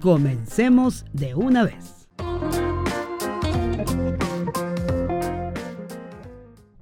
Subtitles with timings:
[0.00, 2.08] comencemos de una vez.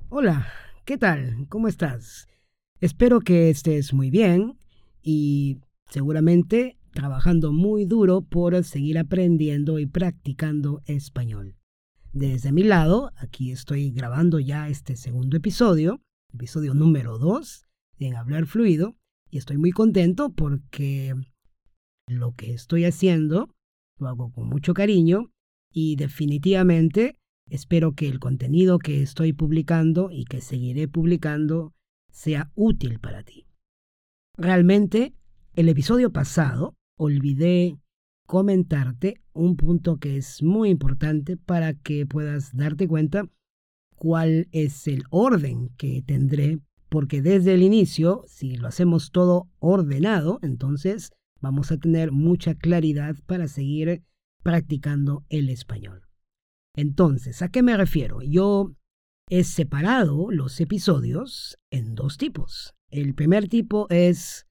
[0.08, 0.46] Hola,
[0.84, 1.46] ¿qué tal?
[1.48, 2.28] ¿Cómo estás?
[2.80, 4.58] Espero que estés muy bien
[5.02, 5.58] y
[5.90, 11.56] seguramente trabajando muy duro por seguir aprendiendo y practicando español.
[12.12, 16.00] Desde mi lado, aquí estoy grabando ya este segundo episodio,
[16.32, 17.66] episodio número 2
[17.98, 18.96] en Hablar Fluido,
[19.30, 21.14] y estoy muy contento porque
[22.06, 23.54] lo que estoy haciendo
[23.98, 25.30] lo hago con mucho cariño
[25.72, 27.16] y definitivamente
[27.48, 31.72] espero que el contenido que estoy publicando y que seguiré publicando
[32.10, 33.46] sea útil para ti.
[34.36, 35.14] Realmente,
[35.54, 37.78] el episodio pasado olvidé
[38.26, 43.28] comentarte un punto que es muy importante para que puedas darte cuenta
[43.96, 50.38] cuál es el orden que tendré, porque desde el inicio, si lo hacemos todo ordenado,
[50.42, 51.12] entonces
[51.44, 54.02] vamos a tener mucha claridad para seguir
[54.42, 56.02] practicando el español.
[56.74, 58.22] Entonces, ¿a qué me refiero?
[58.22, 58.74] Yo
[59.28, 62.74] he separado los episodios en dos tipos.
[62.90, 64.46] El primer tipo es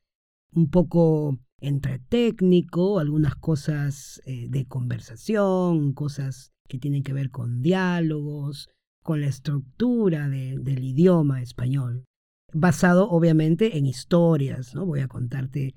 [0.54, 7.62] un poco entre técnico, algunas cosas eh, de conversación, cosas que tienen que ver con
[7.62, 8.70] diálogos,
[9.04, 12.06] con la estructura del idioma español,
[12.54, 14.86] basado obviamente en historias, ¿no?
[14.86, 15.76] Voy a contarte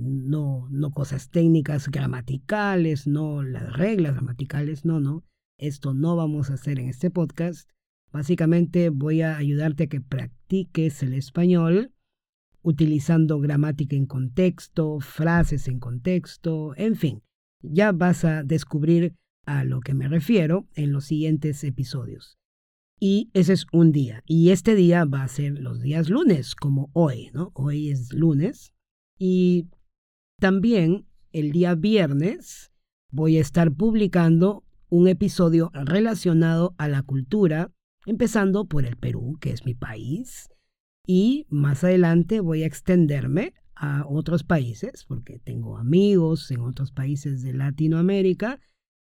[0.00, 5.24] no, no cosas técnicas gramaticales, no las reglas gramaticales, no, no.
[5.58, 7.68] Esto no vamos a hacer en este podcast.
[8.10, 11.92] Básicamente voy a ayudarte a que practiques el español
[12.62, 17.22] utilizando gramática en contexto, frases en contexto, en fin.
[17.60, 19.14] Ya vas a descubrir
[19.46, 22.38] a lo que me refiero en los siguientes episodios.
[23.00, 24.22] Y ese es un día.
[24.26, 27.50] Y este día va a ser los días lunes, como hoy, ¿no?
[27.54, 28.72] Hoy es lunes.
[29.18, 29.68] Y
[30.42, 32.72] también el día viernes
[33.12, 37.70] voy a estar publicando un episodio relacionado a la cultura,
[38.06, 40.48] empezando por el Perú, que es mi país,
[41.06, 47.42] y más adelante voy a extenderme a otros países, porque tengo amigos en otros países
[47.42, 48.58] de Latinoamérica.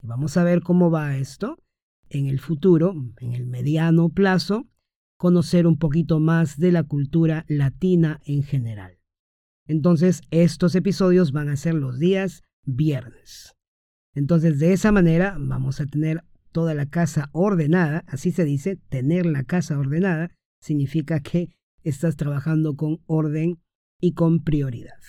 [0.04, 1.64] Vamos a ver cómo va esto
[2.10, 4.68] en el futuro, en el mediano plazo,
[5.16, 9.01] conocer un poquito más de la cultura latina en general.
[9.72, 13.56] Entonces, estos episodios van a ser los días viernes.
[14.14, 19.26] Entonces, de esa manera vamos a tener toda la casa ordenada, así se dice, tener
[19.26, 21.56] la casa ordenada significa que
[21.86, 23.62] estás trabajando con orden
[24.02, 25.00] y con prioridad.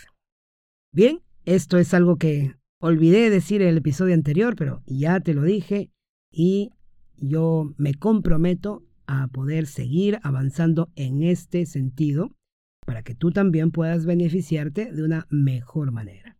[0.94, 5.42] Bien, esto es algo que olvidé decir en el episodio anterior, pero ya te lo
[5.42, 5.90] dije
[6.30, 6.70] y
[7.16, 12.30] yo me comprometo a poder seguir avanzando en este sentido
[12.84, 16.36] para que tú también puedas beneficiarte de una mejor manera.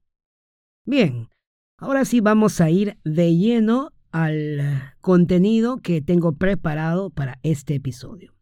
[0.84, 1.28] Bien,
[1.78, 8.34] ahora sí vamos a ir de lleno al contenido que tengo preparado para este episodio.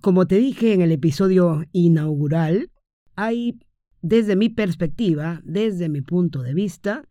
[0.00, 2.70] Como te dije en el episodio inaugural,
[3.14, 3.58] hay,
[4.02, 7.08] desde mi perspectiva, desde mi punto de vista,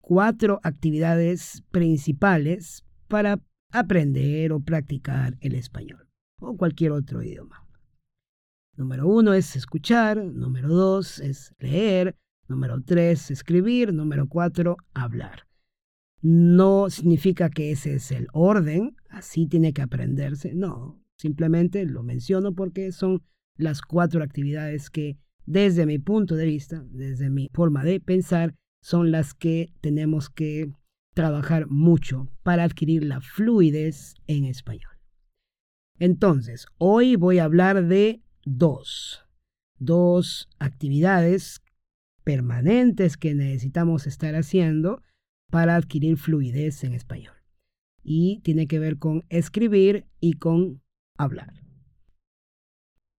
[0.00, 3.40] cuatro actividades principales para
[3.72, 6.08] aprender o practicar el español
[6.40, 7.63] o cualquier otro idioma.
[8.76, 12.16] Número uno es escuchar, número dos es leer,
[12.48, 15.46] número tres escribir, número cuatro hablar.
[16.22, 22.52] No significa que ese es el orden, así tiene que aprenderse, no, simplemente lo menciono
[22.52, 23.22] porque son
[23.56, 29.12] las cuatro actividades que desde mi punto de vista, desde mi forma de pensar, son
[29.12, 30.72] las que tenemos que
[31.14, 34.90] trabajar mucho para adquirir la fluidez en español.
[35.98, 39.24] Entonces, hoy voy a hablar de dos,
[39.78, 41.62] dos actividades
[42.24, 45.02] permanentes que necesitamos estar haciendo
[45.50, 47.34] para adquirir fluidez en español.
[48.02, 50.82] Y tiene que ver con escribir y con
[51.16, 51.52] hablar.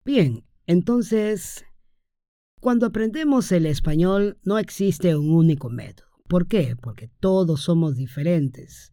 [0.04, 1.64] Bien, entonces,
[2.60, 6.08] cuando aprendemos el español no existe un único método.
[6.28, 6.76] ¿Por qué?
[6.76, 8.90] Porque todos somos diferentes.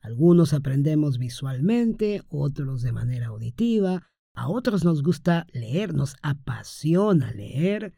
[0.00, 7.94] Algunos aprendemos visualmente, otros de manera auditiva, a otros nos gusta leer, nos apasiona leer,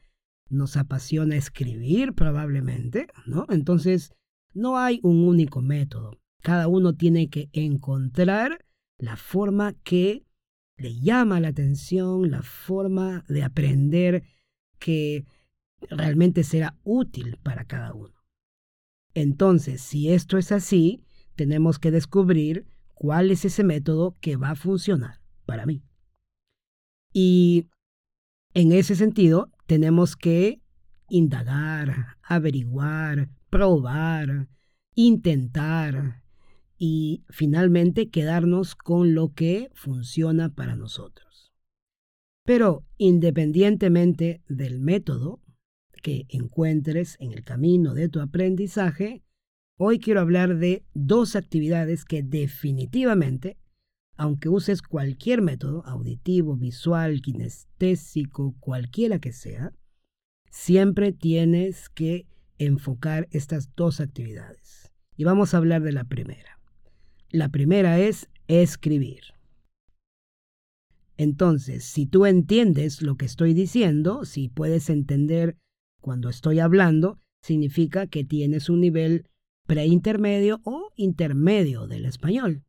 [0.48, 3.46] nos apasiona escribir probablemente, ¿no?
[3.48, 4.12] Entonces,
[4.52, 6.18] no hay un único método.
[6.42, 8.64] Cada uno tiene que encontrar
[8.98, 10.24] la forma que
[10.76, 14.24] le llama la atención, la forma de aprender
[14.78, 15.26] que
[15.90, 18.14] realmente será útil para cada uno.
[19.14, 21.04] Entonces, si esto es así,
[21.36, 25.82] tenemos que descubrir cuál es ese método que va a funcionar para mí.
[27.16, 27.68] Y
[28.54, 30.60] en ese sentido, tenemos que
[31.08, 34.48] indagar, averiguar, probar,
[34.96, 36.22] intentar
[36.76, 41.52] y finalmente quedarnos con lo que funciona para nosotros.
[42.44, 45.40] Pero independientemente del método
[46.02, 49.22] que encuentres en el camino de tu aprendizaje,
[49.78, 53.56] hoy quiero hablar de dos actividades que definitivamente
[54.16, 59.72] aunque uses cualquier método, auditivo, visual, kinestésico, cualquiera que sea,
[60.50, 62.26] siempre tienes que
[62.58, 64.92] enfocar estas dos actividades.
[65.16, 66.60] Y vamos a hablar de la primera.
[67.30, 69.22] La primera es escribir.
[71.16, 75.56] Entonces, si tú entiendes lo que estoy diciendo, si puedes entender
[76.00, 79.28] cuando estoy hablando, significa que tienes un nivel
[79.66, 82.64] preintermedio o intermedio del español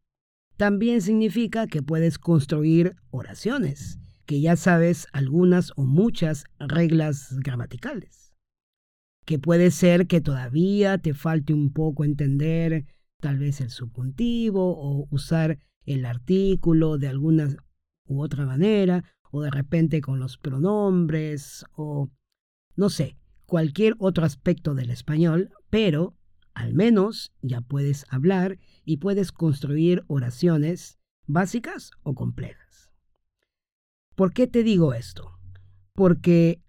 [0.58, 8.34] también significa que puedes construir oraciones, que ya sabes algunas o muchas reglas gramaticales.
[9.26, 12.86] Que puede ser que todavía te falte un poco entender
[13.20, 17.56] tal vez el subjuntivo o usar el artículo de alguna
[18.08, 22.10] u otra manera, o de repente con los pronombres, o
[22.76, 26.15] no sé, cualquier otro aspecto del español, pero
[26.56, 30.98] al menos ya puedes hablar y puedes construir oraciones
[31.28, 32.92] básicas o complejas.
[34.16, 35.38] ¿Por qué te digo esto?
[35.94, 36.62] Porque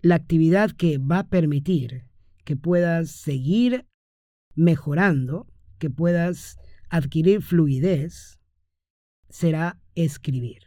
[0.00, 2.06] la actividad que va a permitir
[2.44, 3.86] que puedas seguir
[4.54, 5.46] mejorando,
[5.78, 6.56] que puedas
[6.88, 8.38] adquirir fluidez,
[9.28, 10.62] será escribir.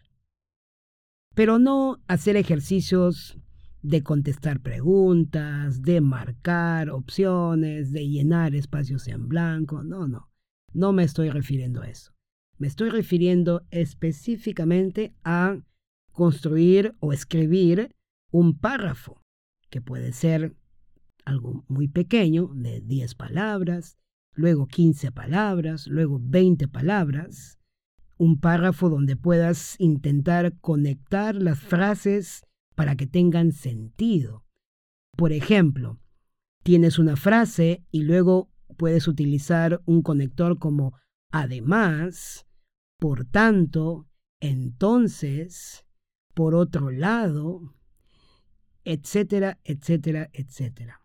[1.35, 3.37] Pero no hacer ejercicios
[3.85, 9.83] de contestar preguntas, de marcar opciones, de llenar espacios en blanco.
[9.83, 10.31] No, no,
[10.73, 12.11] no me estoy refiriendo a eso.
[12.57, 15.59] Me estoy refiriendo específicamente a
[16.11, 17.95] construir o escribir
[18.31, 19.21] un párrafo,
[19.69, 20.55] que puede ser
[21.23, 23.97] algo muy pequeño, de 10 palabras,
[24.33, 27.59] luego 15 palabras, luego 20 palabras,
[28.17, 32.45] un párrafo donde puedas intentar conectar las frases
[32.75, 34.43] para que tengan sentido.
[35.17, 35.99] Por ejemplo,
[36.63, 40.93] tienes una frase y luego puedes utilizar un conector como
[41.31, 42.45] además,
[42.99, 44.07] por tanto,
[44.39, 45.85] entonces,
[46.33, 47.73] por otro lado,
[48.83, 51.01] etcétera, etcétera, etcétera.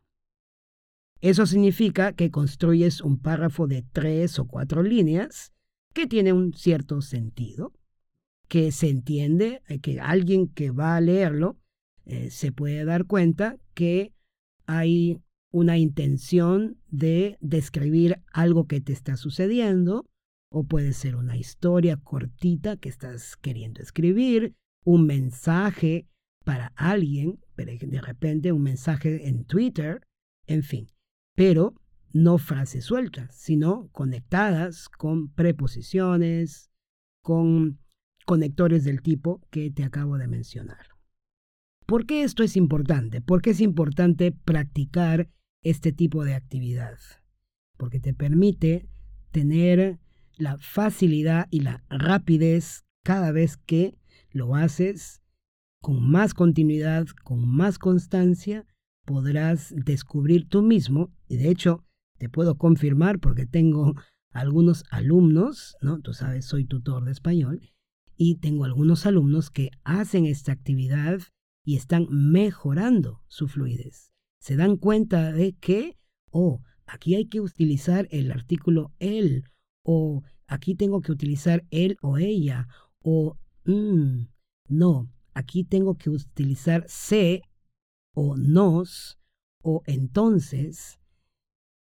[1.21, 5.53] Eso significa que construyes un párrafo de tres o cuatro líneas
[5.93, 7.73] que tiene un cierto sentido,
[8.50, 11.56] que se entiende, eh, que alguien que va a leerlo
[12.05, 14.12] eh, se puede dar cuenta que
[14.67, 20.05] hay una intención de describir algo que te está sucediendo,
[20.52, 26.08] o puede ser una historia cortita que estás queriendo escribir, un mensaje
[26.44, 30.00] para alguien, de repente un mensaje en Twitter,
[30.49, 30.88] en fin,
[31.37, 31.75] pero
[32.12, 36.69] no frases sueltas, sino conectadas con preposiciones,
[37.23, 37.78] con
[38.27, 40.87] conectores del tipo que te acabo de mencionar.
[41.87, 43.21] ¿Por qué esto es importante?
[43.21, 45.29] ¿Por qué es importante practicar
[45.62, 46.99] este tipo de actividad?
[47.77, 48.89] Porque te permite
[49.33, 49.99] tener
[50.37, 53.99] la facilidad y la rapidez cada vez que
[54.31, 55.21] lo haces
[55.81, 58.67] con más continuidad, con más constancia,
[59.05, 61.85] podrás descubrir tú mismo, y de hecho
[62.19, 63.95] te puedo confirmar porque tengo
[64.31, 66.00] algunos alumnos, ¿no?
[66.00, 67.73] Tú sabes, soy tutor de español,
[68.23, 71.21] y tengo algunos alumnos que hacen esta actividad
[71.65, 74.12] y están mejorando su fluidez.
[74.43, 75.97] Se dan cuenta de que,
[76.31, 79.45] oh, aquí hay que utilizar el artículo él,
[79.83, 82.69] o aquí tengo que utilizar él o ella,
[83.03, 84.27] o mm,
[84.69, 87.41] no, aquí tengo que utilizar se
[88.15, 89.19] o nos,
[89.62, 91.00] o entonces.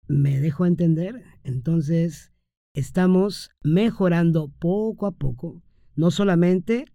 [0.08, 1.22] ¿Me dejo entender?
[1.44, 2.32] Entonces,
[2.74, 5.62] estamos mejorando poco a poco,
[5.94, 6.86] no solamente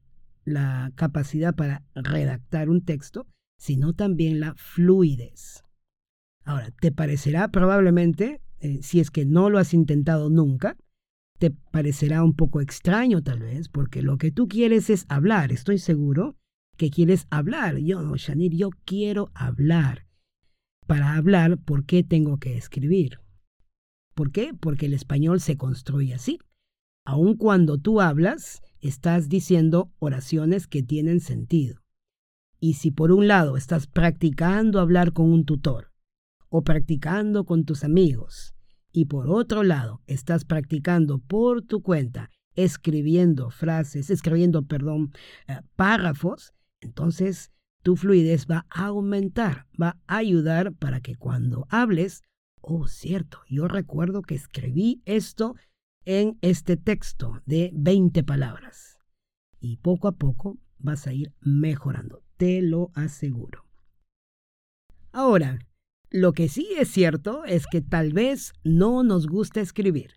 [0.46, 3.28] la capacidad para redactar un texto,
[3.58, 5.64] sino también la fluidez.
[6.46, 10.78] Ahora, te parecerá probablemente, eh, si es que no lo has intentado nunca,
[11.40, 15.78] te parecerá un poco extraño tal vez, porque lo que tú quieres es hablar, estoy
[15.78, 16.36] seguro
[16.78, 17.78] que quieres hablar.
[17.80, 20.08] Yo, Shanir, yo quiero hablar.
[20.86, 23.20] Para hablar, ¿por qué tengo que escribir?
[24.14, 24.54] ¿Por qué?
[24.58, 26.40] Porque el español se construye así.
[27.10, 31.82] Aun cuando tú hablas, estás diciendo oraciones que tienen sentido.
[32.60, 35.94] Y si por un lado estás practicando hablar con un tutor
[36.50, 38.54] o practicando con tus amigos,
[38.92, 45.14] y por otro lado estás practicando por tu cuenta, escribiendo frases, escribiendo, perdón,
[45.48, 52.22] eh, párrafos, entonces tu fluidez va a aumentar, va a ayudar para que cuando hables,
[52.60, 55.56] oh, cierto, yo recuerdo que escribí esto
[56.08, 58.98] en este texto de 20 palabras.
[59.60, 63.66] Y poco a poco vas a ir mejorando, te lo aseguro.
[65.12, 65.60] Ahora,
[66.10, 70.14] lo que sí es cierto es que tal vez no nos gusta escribir.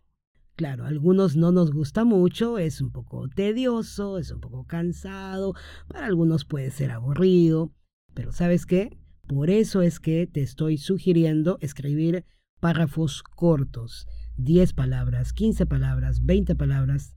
[0.55, 5.55] Claro, a algunos no nos gusta mucho, es un poco tedioso, es un poco cansado,
[5.89, 7.73] para algunos puede ser aburrido,
[8.15, 8.97] pero ¿sabes qué?
[9.27, 12.25] Por eso es que te estoy sugiriendo escribir
[12.61, 14.07] párrafos cortos,
[14.45, 17.15] 10 palabras, 15 palabras, 20 palabras.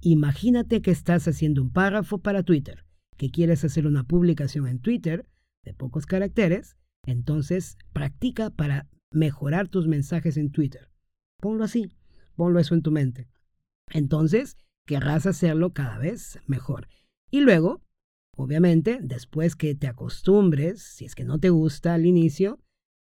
[0.00, 2.84] Imagínate que estás haciendo un párrafo para Twitter,
[3.16, 5.26] que quieres hacer una publicación en Twitter
[5.64, 10.90] de pocos caracteres, entonces practica para mejorar tus mensajes en Twitter.
[11.40, 11.90] Ponlo así,
[12.36, 13.28] Ponlo eso en tu mente.
[13.90, 14.56] Entonces,
[14.86, 16.88] querrás hacerlo cada vez mejor.
[17.30, 17.82] Y luego,
[18.36, 22.60] obviamente, después que te acostumbres, si es que no te gusta al inicio,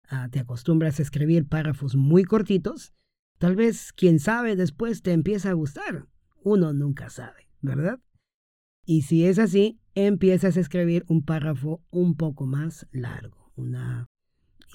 [0.09, 2.93] ah, te acostumbras a escribir párrafos muy cortitos,
[3.41, 6.07] tal vez, quién sabe, después te empieza a gustar.
[6.43, 7.99] Uno nunca sabe, ¿verdad?
[8.85, 14.07] Y si es así, empiezas a escribir un párrafo un poco más largo, una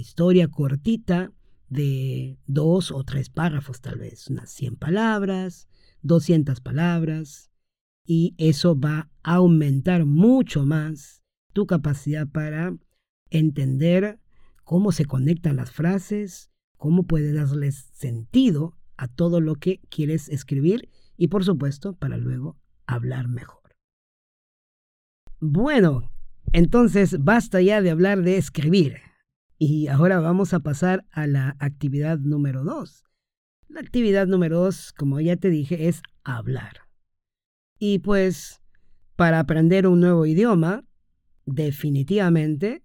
[0.01, 1.33] historia cortita
[1.69, 5.69] de dos o tres párrafos tal vez, unas 100 palabras,
[6.03, 7.53] 200 palabras,
[8.05, 12.77] y eso va a aumentar mucho más tu capacidad para
[13.31, 14.19] entender
[14.65, 20.89] cómo se conectan las frases, cómo puedes darles sentido a todo lo que quieres escribir
[21.17, 22.57] y por supuesto para luego
[22.87, 23.63] hablar mejor.
[25.41, 26.11] Bueno,
[26.53, 28.99] entonces basta ya de hablar de escribir.
[29.59, 33.05] Y ahora vamos a pasar a la actividad número dos.
[33.69, 36.83] La actividad número dos, como ya te dije, es hablar.
[37.79, 38.63] Y pues,
[39.17, 40.85] para aprender un nuevo idioma,
[41.47, 42.83] definitivamente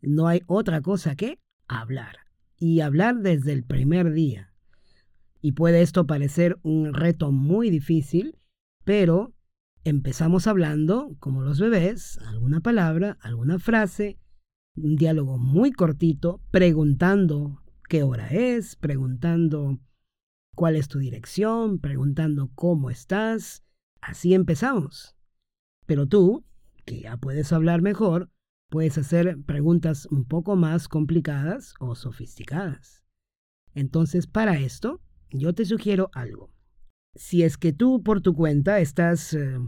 [0.00, 1.38] no hay otra cosa que
[1.68, 2.25] hablar.
[2.58, 4.52] Y hablar desde el primer día.
[5.40, 8.38] Y puede esto parecer un reto muy difícil,
[8.84, 9.34] pero
[9.84, 14.18] empezamos hablando como los bebés, alguna palabra, alguna frase,
[14.74, 19.78] un diálogo muy cortito, preguntando qué hora es, preguntando
[20.54, 23.62] cuál es tu dirección, preguntando cómo estás.
[24.00, 25.14] Así empezamos.
[25.86, 26.44] Pero tú,
[26.84, 28.30] que ya puedes hablar mejor,
[28.68, 33.02] puedes hacer preguntas un poco más complicadas o sofisticadas.
[33.74, 36.50] Entonces, para esto, yo te sugiero algo.
[37.14, 39.58] Si es que tú por tu cuenta estás eh,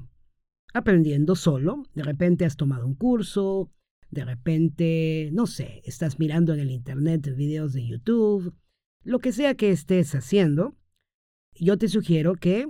[0.75, 3.73] aprendiendo solo, de repente has tomado un curso,
[4.11, 8.55] de repente, no sé, estás mirando en el Internet videos de YouTube,
[9.03, 10.77] lo que sea que estés haciendo,
[11.55, 12.67] yo te sugiero que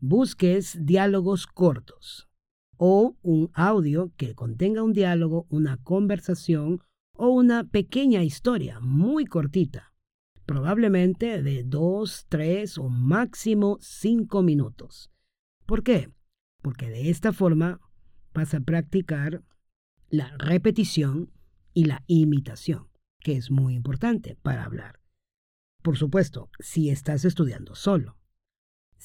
[0.00, 2.28] busques diálogos cortos
[2.76, 6.80] o un audio que contenga un diálogo, una conversación
[7.16, 9.92] o una pequeña historia muy cortita,
[10.46, 15.10] probablemente de dos, tres o máximo cinco minutos.
[15.66, 16.12] ¿Por qué?
[16.62, 17.80] Porque de esta forma
[18.32, 19.42] vas a practicar
[20.08, 21.30] la repetición
[21.72, 22.88] y la imitación,
[23.20, 25.00] que es muy importante para hablar.
[25.82, 28.16] Por supuesto, si estás estudiando solo.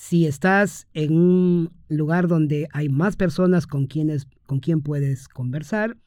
[0.01, 5.97] Si estás en un lugar donde hay más personas con quienes con quien puedes conversar,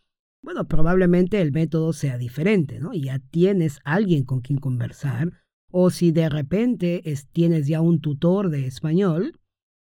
[0.43, 2.95] bueno, probablemente el método sea diferente, ¿no?
[2.95, 5.33] Ya tienes alguien con quien conversar,
[5.71, 9.39] o si de repente tienes ya un tutor de español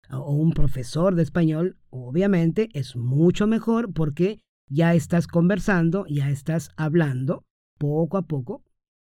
[0.10, 4.39] o un profesor de español, obviamente es mucho mejor porque
[4.70, 7.44] ya estás conversando, ya estás hablando,
[7.77, 8.63] poco a poco,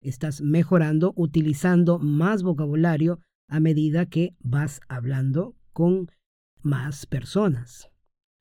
[0.01, 6.11] estás mejorando, utilizando más vocabulario a medida que vas hablando con
[6.61, 7.89] más personas.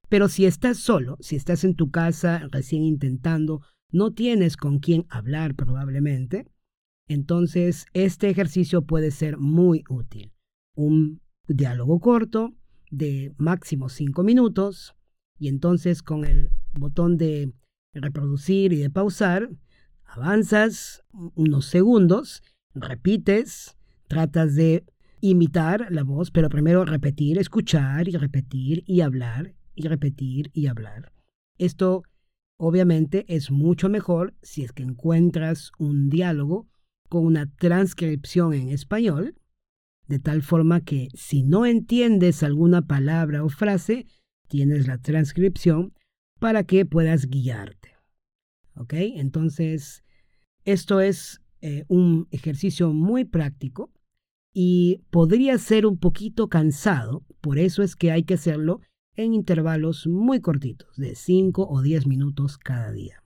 [0.09, 5.07] Pero si estás solo, si estás en tu casa recién intentando, no tienes con quién
[5.09, 6.47] hablar probablemente,
[7.09, 10.33] entonces este ejercicio puede ser muy útil.
[10.75, 12.55] Un diálogo corto
[12.91, 14.95] de máximo cinco minutos
[15.39, 17.53] y entonces con el botón de
[17.95, 19.51] reproducir y de pausar,
[20.05, 21.03] avanzas
[21.35, 22.43] unos segundos,
[22.75, 23.77] repites,
[24.13, 24.85] tratas de
[25.21, 31.13] imitar la voz, pero primero repetir, escuchar y repetir y hablar y repetir y hablar.
[31.57, 32.03] Esto
[32.65, 36.69] Obviamente es mucho mejor si es que encuentras un diálogo
[37.09, 39.35] con una transcripción en español,
[40.07, 44.07] de tal forma que si no entiendes alguna palabra o frase,
[44.47, 45.93] tienes la transcripción
[46.39, 47.97] para que puedas guiarte.
[48.77, 48.93] ¿Ok?
[48.95, 50.05] Entonces,
[50.65, 53.92] esto es eh, un ejercicio muy práctico
[54.53, 58.81] y podría ser un poquito cansado, por eso es que hay que hacerlo
[59.15, 63.23] en intervalos muy cortitos, de 5 o 10 minutos cada día.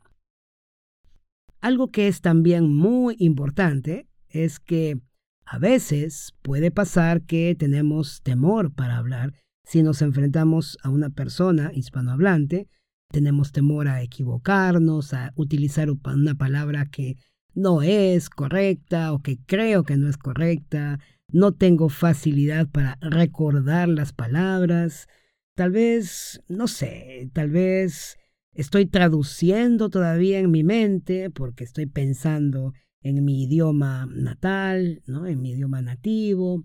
[1.61, 5.01] Algo que es también muy importante es que
[5.45, 9.33] a veces puede pasar que tenemos temor para hablar
[9.67, 12.69] si nos enfrentamos a una persona hispanohablante,
[13.11, 17.17] tenemos temor a equivocarnos, a utilizar una palabra que
[17.53, 23.89] no es correcta o que creo que no es correcta, no tengo facilidad para recordar
[23.89, 25.09] las palabras,
[25.55, 28.19] tal vez, no sé, tal vez
[28.53, 35.27] estoy traduciendo todavía en mi mente porque estoy pensando en mi idioma natal, ¿no?
[35.27, 36.65] en mi idioma nativo.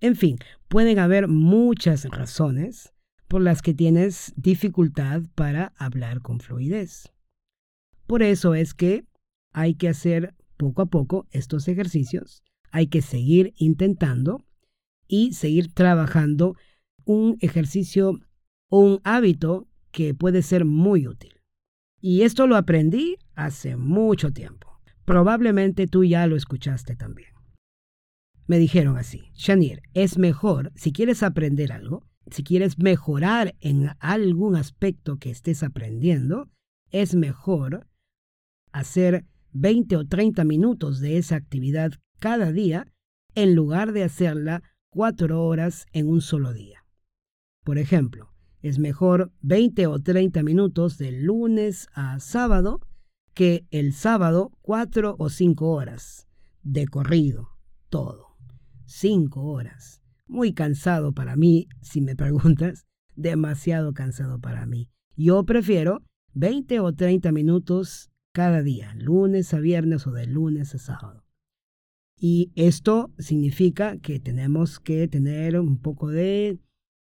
[0.00, 0.38] En fin,
[0.68, 2.92] pueden haber muchas razones
[3.28, 7.12] por las que tienes dificultad para hablar con fluidez.
[8.06, 9.04] Por eso es que
[9.52, 14.44] hay que hacer poco a poco estos ejercicios hay que seguir intentando
[15.06, 16.56] y seguir trabajando
[17.04, 18.20] un ejercicio
[18.68, 21.34] o un hábito que puede ser muy útil.
[22.00, 24.80] Y esto lo aprendí hace mucho tiempo.
[25.04, 27.30] Probablemente tú ya lo escuchaste también.
[28.46, 34.56] Me dijeron así, Shanir, es mejor, si quieres aprender algo, si quieres mejorar en algún
[34.56, 36.48] aspecto que estés aprendiendo,
[36.90, 37.86] es mejor
[38.72, 42.86] hacer 20 o 30 minutos de esa actividad cada día
[43.34, 46.84] en lugar de hacerla cuatro horas en un solo día.
[47.64, 52.80] Por ejemplo, es mejor 20 o 30 minutos de lunes a sábado
[53.34, 56.28] que el sábado cuatro o cinco horas
[56.62, 57.50] de corrido,
[57.88, 58.36] todo.
[58.84, 60.02] Cinco horas.
[60.26, 64.90] Muy cansado para mí, si me preguntas, demasiado cansado para mí.
[65.16, 66.02] Yo prefiero
[66.34, 71.19] 20 o 30 minutos cada día, lunes a viernes o de lunes a sábado.
[72.22, 76.58] Y esto significa que tenemos que tener un poco de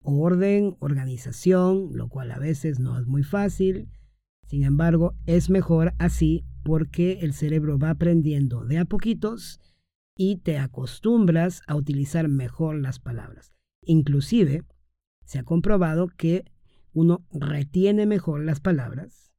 [0.03, 3.89] orden, organización, lo cual a veces no es muy fácil.
[4.49, 9.61] Sin embargo, es mejor así porque el cerebro va aprendiendo de a poquitos
[10.17, 13.55] y te acostumbras a utilizar mejor las palabras.
[13.83, 14.65] Inclusive,
[15.25, 16.45] se ha comprobado que
[16.93, 19.33] uno retiene mejor las palabras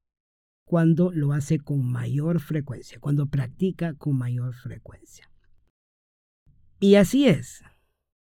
[0.65, 5.29] cuando lo hace con mayor frecuencia, cuando practica con mayor frecuencia.
[6.79, 7.63] Y así es.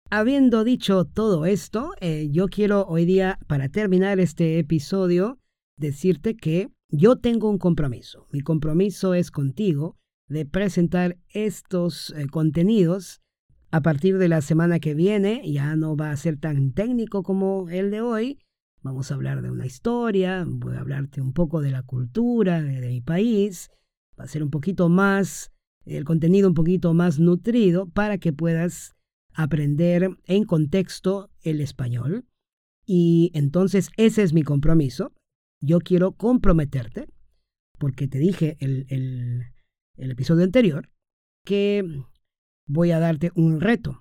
[0.09, 5.39] Habiendo dicho todo esto, eh, yo quiero hoy día, para terminar este episodio,
[5.77, 8.27] decirte que yo tengo un compromiso.
[8.31, 9.95] Mi compromiso es contigo
[10.27, 13.21] de presentar estos eh, contenidos
[13.69, 15.41] a partir de la semana que viene.
[15.49, 18.39] Ya no va a ser tan técnico como el de hoy.
[18.81, 22.81] Vamos a hablar de una historia, voy a hablarte un poco de la cultura de
[22.81, 23.69] mi país.
[24.19, 25.50] Va a ser un poquito más
[25.85, 28.95] el contenido un poquito más nutrido para que puedas
[29.33, 32.25] aprender en contexto el español.
[32.85, 35.13] Y entonces ese es mi compromiso.
[35.61, 37.07] Yo quiero comprometerte,
[37.77, 39.43] porque te dije el, el,
[39.97, 40.89] el episodio anterior,
[41.45, 41.83] que
[42.67, 43.99] voy a darte un reto.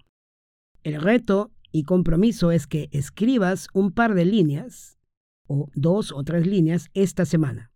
[0.83, 4.99] El reto y compromiso es que escribas un par de líneas,
[5.47, 7.70] o dos o tres líneas, esta semana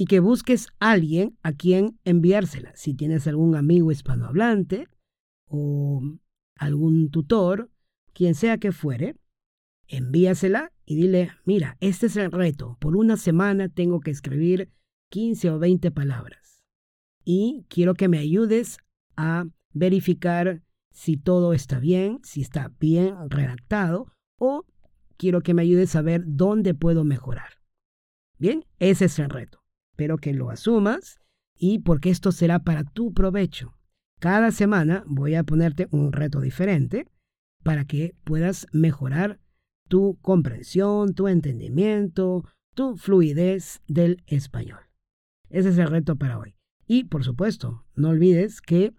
[0.00, 2.72] y que busques a alguien a quien enviársela.
[2.76, 4.86] Si tienes algún amigo hispanohablante
[5.48, 6.00] o
[6.54, 7.68] algún tutor,
[8.12, 9.16] quien sea que fuere,
[9.88, 12.76] envíasela y dile, mira, este es el reto.
[12.78, 14.70] Por una semana tengo que escribir
[15.10, 16.62] 15 o 20 palabras.
[17.24, 18.78] Y quiero que me ayudes
[19.16, 24.64] a verificar si todo está bien, si está bien redactado, o
[25.16, 27.50] quiero que me ayudes a ver dónde puedo mejorar.
[28.38, 29.58] Bien, ese es el reto.
[29.98, 31.18] Espero que lo asumas
[31.58, 33.74] y porque esto será para tu provecho.
[34.20, 37.08] Cada semana voy a ponerte un reto diferente
[37.64, 39.40] para que puedas mejorar
[39.88, 42.44] tu comprensión, tu entendimiento,
[42.76, 44.78] tu fluidez del español.
[45.50, 46.54] Ese es el reto para hoy.
[46.86, 48.94] Y por supuesto, no olvides que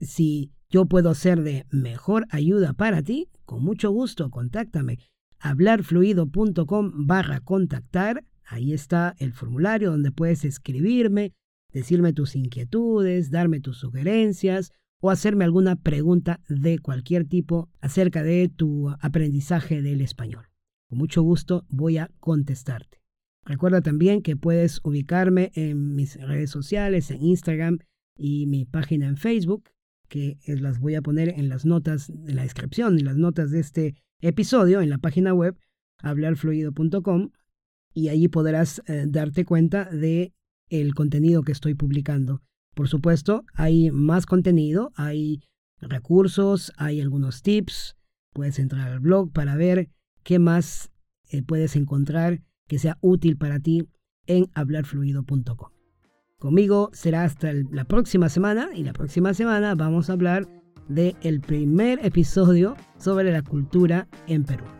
[0.00, 5.00] si yo puedo ser de mejor ayuda para ti, con mucho gusto contáctame
[5.40, 11.32] hablarfluido.com barra contactar Ahí está el formulario donde puedes escribirme,
[11.72, 18.48] decirme tus inquietudes, darme tus sugerencias o hacerme alguna pregunta de cualquier tipo acerca de
[18.48, 20.48] tu aprendizaje del español.
[20.88, 23.00] Con mucho gusto voy a contestarte.
[23.44, 27.78] Recuerda también que puedes ubicarme en mis redes sociales, en Instagram
[28.16, 29.70] y mi página en Facebook,
[30.08, 33.60] que las voy a poner en las notas, en la descripción, en las notas de
[33.60, 35.56] este episodio, en la página web
[36.02, 37.30] hablarfluido.com
[37.92, 40.32] y allí podrás eh, darte cuenta de
[40.68, 42.42] el contenido que estoy publicando.
[42.74, 45.40] Por supuesto, hay más contenido, hay
[45.80, 47.96] recursos, hay algunos tips.
[48.32, 49.88] Puedes entrar al blog para ver
[50.22, 50.90] qué más
[51.30, 53.88] eh, puedes encontrar que sea útil para ti
[54.26, 55.70] en hablarfluido.com.
[56.38, 60.48] Conmigo será hasta la próxima semana y la próxima semana vamos a hablar
[60.88, 64.79] del el primer episodio sobre la cultura en Perú.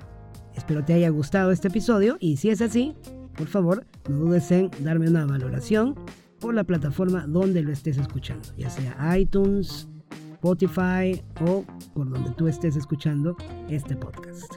[0.61, 2.95] Espero te haya gustado este episodio y si es así,
[3.35, 5.95] por favor, no dudes en darme una valoración
[6.39, 9.89] por la plataforma donde lo estés escuchando, ya sea iTunes,
[10.35, 13.39] Spotify o por donde tú estés escuchando
[13.71, 14.53] este podcast.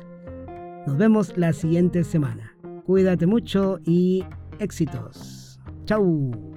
[0.85, 2.53] Nos vemos la siguiente semana.
[2.85, 4.25] Cuídate mucho y
[4.59, 5.61] éxitos.
[5.85, 6.52] Chau.